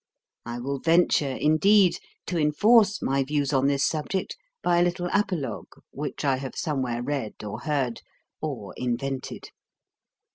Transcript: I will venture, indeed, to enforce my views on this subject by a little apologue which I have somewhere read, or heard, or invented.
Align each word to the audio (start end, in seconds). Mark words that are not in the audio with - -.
I 0.47 0.57
will 0.57 0.79
venture, 0.79 1.33
indeed, 1.35 1.99
to 2.25 2.39
enforce 2.39 3.03
my 3.03 3.23
views 3.23 3.53
on 3.53 3.67
this 3.67 3.85
subject 3.85 4.35
by 4.63 4.79
a 4.79 4.81
little 4.83 5.07
apologue 5.13 5.73
which 5.91 6.25
I 6.25 6.37
have 6.37 6.55
somewhere 6.55 7.03
read, 7.03 7.43
or 7.43 7.59
heard, 7.59 8.01
or 8.41 8.73
invented. 8.77 9.51